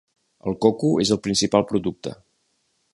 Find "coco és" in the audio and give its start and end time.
0.65-1.13